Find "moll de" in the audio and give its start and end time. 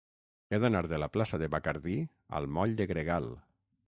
2.57-2.89